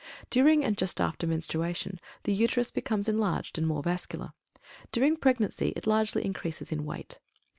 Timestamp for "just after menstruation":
0.79-1.99